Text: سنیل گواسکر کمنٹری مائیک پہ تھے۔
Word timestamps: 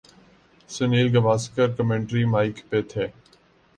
سنیل 0.69 1.07
گواسکر 1.15 1.67
کمنٹری 1.77 2.23
مائیک 2.25 2.57
پہ 2.69 2.79
تھے۔ 2.89 3.05